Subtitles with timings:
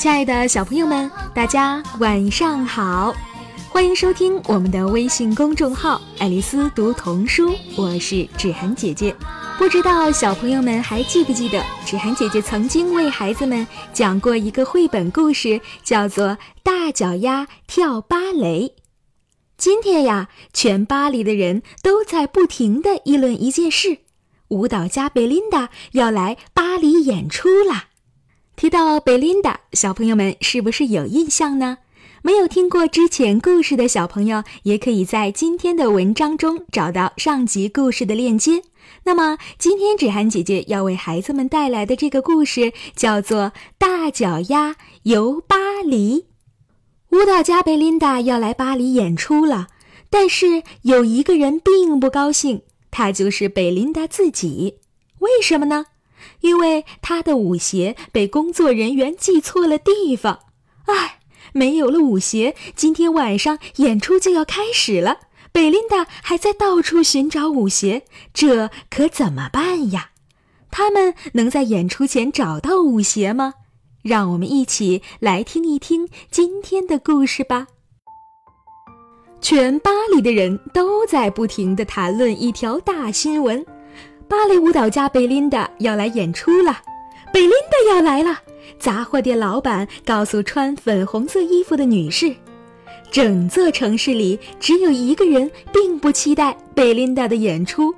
[0.00, 3.14] 亲爱的小朋友们，大家晚上好！
[3.68, 9.14] 欢迎收听我们的微信公众号“爱丽丝读童书”，我是芷涵姐姐。
[9.58, 16.28] 不知道小朋友们还记不记得，芷涵姐姐曾经为孩子们讲过一个绘本故事，叫做
[16.62, 18.72] 《大脚丫跳芭蕾》。
[19.58, 23.98] 今天呀，全巴黎的人都在不停地议论一件事：
[24.48, 27.88] 舞蹈家贝琳达要来巴黎演出啦。
[28.60, 31.78] 提到贝琳达，小朋友们是不是有印象呢？
[32.20, 38.62] 没有听过之前故事的小朋友，也可以在今天的文章中找到上集故事的链接。
[39.04, 43.44] 那么，今天芷涵姐姐要为孩子们带来的这个故事叫做
[43.78, 46.26] 《大脚丫游巴黎》。
[47.16, 49.68] 舞蹈家贝琳达要来巴黎演出了，
[50.10, 54.80] 但是有一个人并不高兴，他就是贝琳达自己。
[55.20, 55.86] 为什么呢？
[56.40, 60.40] 因为他的舞鞋被工作人员记错了地方，
[60.86, 61.20] 唉，
[61.52, 65.18] 没有了舞鞋，今天晚上演出就要开始了。
[65.52, 70.10] 贝琳达还在到处寻找舞鞋，这可怎么办呀？
[70.70, 73.54] 他们能在演出前找到舞鞋吗？
[74.02, 77.66] 让我们一起来听一听今天的故事吧。
[79.40, 83.66] 全巴黎的人都在不停地谈论一条大新闻。
[84.30, 86.78] 芭蕾舞蹈家贝琳达要来演出了，
[87.32, 88.38] 贝琳达要来了。
[88.78, 92.32] 杂货店老板告诉穿粉红色衣服的女士，
[93.10, 97.92] 整座城市里只有一个人并不期待贝琳达的演出，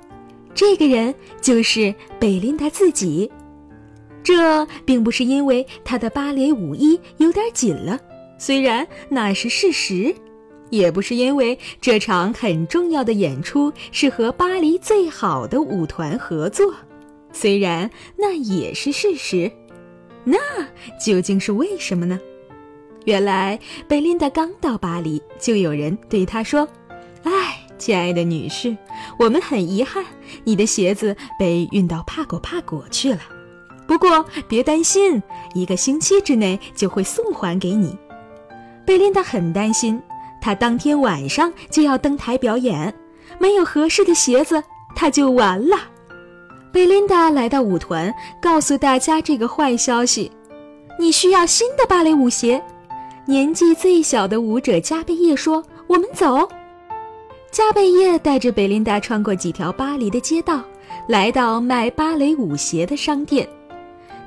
[0.55, 3.31] 这个人就是贝琳达自己。
[4.23, 7.99] 这并不是因为她的芭蕾舞衣有点紧了，
[8.39, 10.15] 虽然那是事实。
[10.73, 16.73] 也不是因为这场很重要的演出是和巴黎最好的舞团合作，
[17.31, 19.51] 虽然那也是事实，
[20.23, 20.39] 那
[20.99, 22.19] 究竟是为什么呢？
[23.05, 26.67] 原来贝琳达刚到巴黎，就有人对她说
[27.21, 28.75] ：“哎，亲爱的女士，
[29.19, 30.03] 我们很遗憾，
[30.43, 33.19] 你的鞋子被运到帕果帕果去了。
[33.85, 35.21] 不过别担心，
[35.53, 37.95] 一个星期之内就会送还给你。”
[38.87, 40.01] 贝琳达很担心。
[40.43, 42.93] 他当天晚上就要登台表演，
[43.39, 44.61] 没有合适的鞋子，
[44.93, 45.77] 他就完了。
[46.69, 50.29] 贝琳达来到舞团，告诉大家这个坏消息：
[50.99, 52.61] 你需要新的芭蕾舞鞋。
[53.25, 56.45] 年纪最小的舞者加贝叶说：“我们走。”
[57.49, 60.61] 加贝叶带着贝琳达穿过几条巴黎的街道，
[61.07, 63.47] 来到卖芭蕾舞鞋的商店。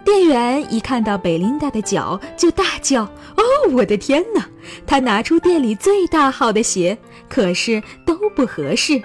[0.06, 3.02] 店员一看到贝琳达的脚，就大叫
[3.36, 4.48] ：“哦，我的天哪！”
[4.86, 6.96] 他拿出店里最大号的鞋，
[7.28, 9.02] 可是都不合适，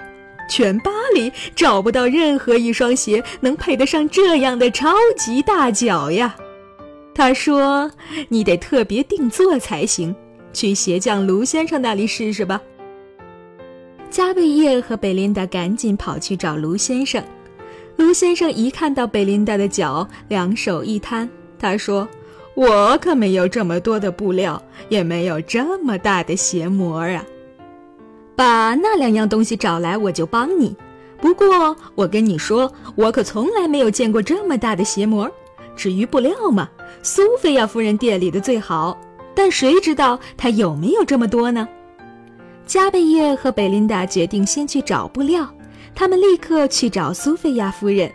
[0.48, 6.36] 全巴黎找不到任何一双鞋能配得上这样的超级大脚呀。
[7.12, 7.90] 他说
[8.30, 10.14] ：“你得特别定做才行，
[10.52, 12.62] 去鞋匠卢先生那里试试吧。”
[14.08, 17.20] 加贝叶和贝琳达赶紧跑去找卢先生。
[18.02, 22.08] 卢先生一看到贝琳达的脚，两手一摊，他说
[22.56, 27.24] ：“我可没有这么多的布料，也没有这么大的鞋模啊。
[28.34, 30.74] 把那两样东西找来，我就帮你。
[31.20, 35.30] 不过我跟你说，我可从来没有见过这么大的鞋模。
[35.76, 36.68] 至于布料嘛，
[37.04, 38.98] 苏菲亚夫人店里的最好，
[39.32, 41.68] 但谁知道她有没有这么多呢？”
[42.66, 45.48] 加贝叶和贝琳达决定先去找布料。
[45.94, 48.12] 他们立刻去找苏菲亚夫人。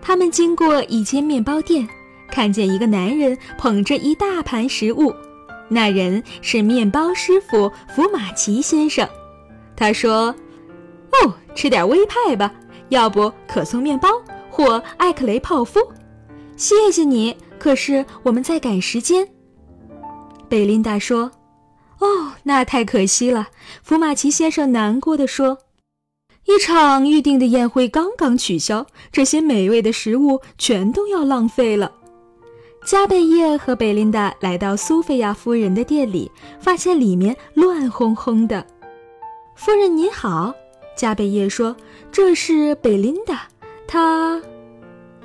[0.00, 1.88] 他们经过一间面包店，
[2.28, 5.14] 看见一个男人捧着一大盘食物。
[5.68, 9.08] 那人是面包师傅福马奇先生。
[9.76, 10.34] 他说
[11.22, 12.52] ：“哦，吃点微派吧，
[12.88, 14.08] 要不可颂面包
[14.50, 15.80] 或艾克雷泡芙。”
[16.56, 19.26] 谢谢你，可是我们在赶时间。
[20.48, 21.30] 贝琳达说
[22.00, 23.48] ：“哦，那太可惜了。”
[23.82, 25.58] 福马奇先生难过的说。
[26.46, 31.92] 一场预定的宴会刚刚取消，这些美味的食物全都要浪费了。
[32.84, 38.66] 加贝叶和贝琳达来到苏菲亚夫人的店里，发现里面乱哄哄的。
[39.54, 40.52] 夫人您好，
[40.96, 41.76] 加贝叶说
[42.10, 43.42] ：“这是贝琳达，
[43.86, 44.42] 她……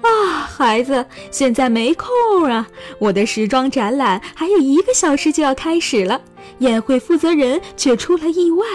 [0.01, 2.09] 啊，孩子，现在没空
[2.43, 2.67] 啊！
[2.99, 6.21] 我的时装展览还有一个小时就要开始了，
[6.59, 8.65] 宴会负责人却出了意外。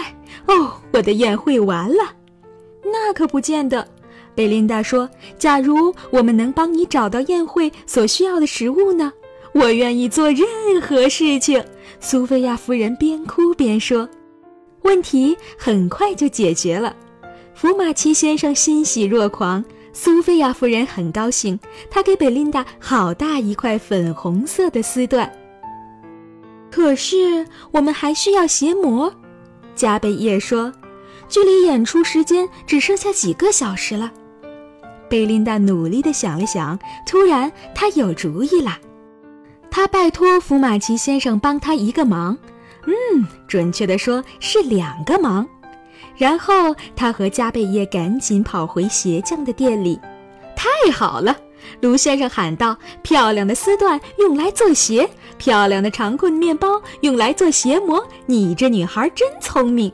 [0.47, 2.15] 哦，我的宴会完了。”
[2.83, 3.87] 那可不见得，
[4.35, 5.09] 贝琳达说
[5.39, 9.11] ：“假如我们能帮你找到宴会所需要的食物呢？
[9.53, 11.63] 我愿意做任何事情。”
[11.99, 14.07] 苏菲亚夫人边哭边说。
[14.81, 16.93] 问题很快就解决了，
[17.53, 19.63] 福马奇先生欣喜若狂，
[19.93, 21.57] 苏菲亚夫人很高兴，
[21.89, 25.29] 她给贝琳达好大一块粉红色的丝缎。
[26.69, 29.13] 可是我们还需要鞋模。
[29.73, 30.73] 加贝叶说
[31.27, 34.11] ：“距离演出时间只剩下几个小时了。”
[35.09, 38.77] 贝琳达努力地想了想，突然她有主意了。
[39.69, 42.37] 她拜托福马奇先生帮她一个忙，
[42.85, 45.47] 嗯，准确地说是两个忙。
[46.15, 49.99] 然后他和加贝叶赶紧跑回鞋匠的店里。
[50.55, 51.35] 太好了，
[51.81, 55.09] 卢先生喊道：“漂亮的丝缎用来做鞋，
[55.39, 58.05] 漂亮的长棍面包用来做鞋模。
[58.27, 59.91] 你这女孩真聪明。”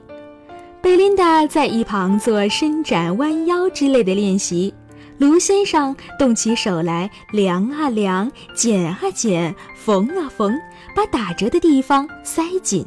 [0.82, 4.74] 贝琳达在一旁做伸展、弯腰之类的练习。
[5.18, 10.58] 卢先生动起手来，量啊量，剪啊剪，缝啊缝，
[10.96, 12.86] 把打折的地方塞紧。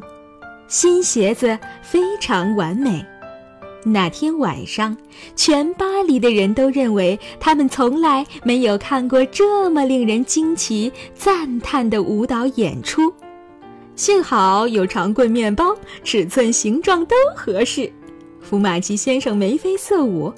[0.69, 3.05] 新鞋子非常完美。
[3.85, 4.97] 那天晚上，
[5.37, 13.12] 全巴黎的人都认为他们从来没有看过这么令人惊奇、赞叹的舞蹈演出。
[13.94, 17.93] 幸好有长棍面包，尺寸、形状都合适。
[18.41, 20.33] 福马奇先生眉飞色舞。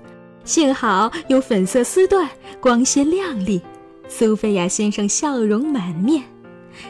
[0.44, 2.28] 幸好有粉色丝缎，
[2.60, 3.62] 光鲜亮丽。
[4.08, 6.22] 苏菲亚先生笑容满面。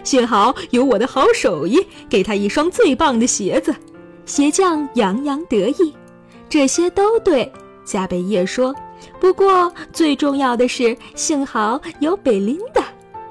[0.03, 1.79] 幸好有我的好手艺，
[2.09, 3.73] 给他一双最棒的鞋子。
[4.27, 5.95] 鞋匠洋洋得意。
[6.49, 7.51] 这些都对，
[7.85, 8.75] 加贝叶说。
[9.21, 12.85] 不过最重要的是，幸好有贝琳达，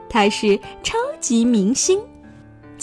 [0.07, 1.99] 她是超级明星。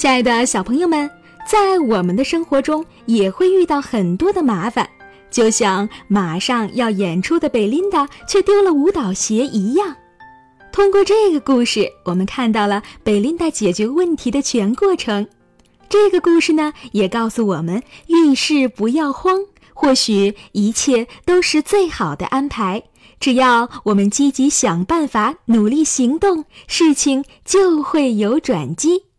[0.01, 1.11] 亲爱的小朋友们，
[1.47, 4.89] 在我们的生活中也会遇到很多的麻烦，
[5.31, 9.95] 就像马上要演出的贝琳达却丢了舞蹈鞋一样。
[10.73, 15.29] 通过这个故事，我们看到了贝琳达解决问题的全过程。
[15.91, 19.39] 这个故事呢，也告诉我们遇事不要慌。
[19.75, 22.83] 或许一切都是最好的安排，
[23.21, 29.10] 只要我们积极想办法、努力行动，事情就会有转机。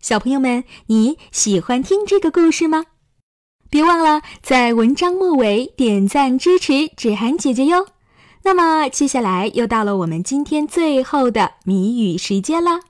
[0.00, 2.86] 小朋友们，你喜欢听这个故事吗？
[3.68, 7.86] 别忘了在文章末尾点赞支持芷涵姐姐哟。
[8.44, 12.80] 那么接下来又到了我们今天最后的谜语时间啦。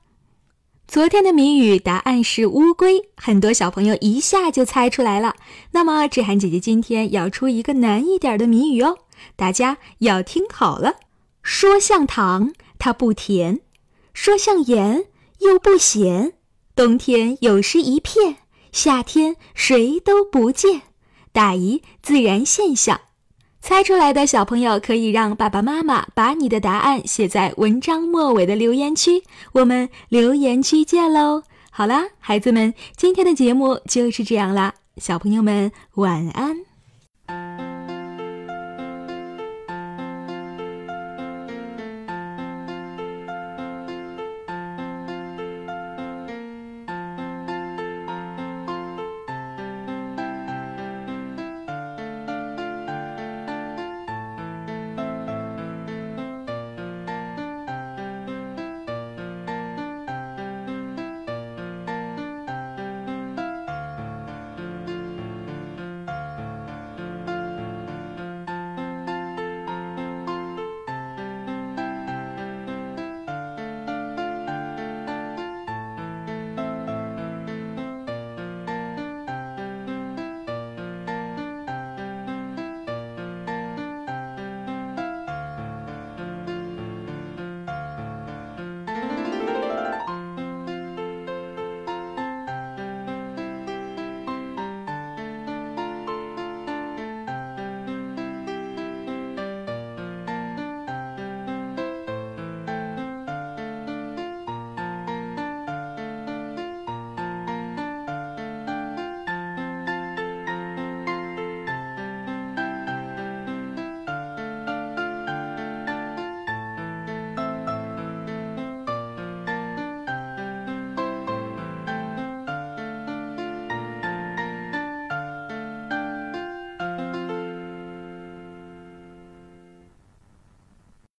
[0.87, 5.35] 昨天的谜语答案是乌龟，很多小朋友一下就猜出来了。
[5.73, 8.99] 那么芷涵姐姐今天要出一个难一点的谜语哦，
[9.35, 10.97] 大家要听好了。
[11.43, 13.57] 说像糖，它不甜；
[14.15, 15.07] 说像盐，
[15.41, 16.35] 又不咸。
[16.79, 18.37] 冬天有时一片，
[18.71, 20.83] 夏天谁都不见。
[21.33, 23.01] 打一自然现象。
[23.61, 31.43] 猜出来的小朋友可以让爸爸妈妈把你的答案写在文章末尾的留言区，我们留言区见喽！
[31.73, 36.68] 好啦，孩子们，今天的节目就是这样啦，小朋友们晚安。